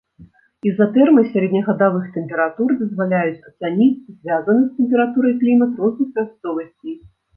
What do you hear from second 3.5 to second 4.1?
ацаніць